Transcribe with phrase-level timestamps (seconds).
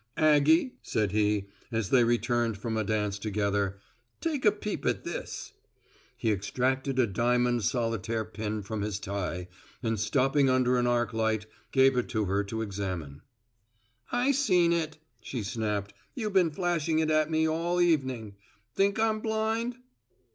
[0.17, 3.77] "Aggie," said he, as they returned from a dance together,
[4.19, 5.53] "take a peep at this."
[6.17, 9.47] He extracted a diamond solitaire pin from his tie
[9.83, 13.21] and stopping under an arc light gave it to her to examine.
[14.11, 15.93] "I seen it," she snapped.
[16.15, 18.33] "You been flashing it at me all evening.
[18.73, 19.75] Think I'm blind?"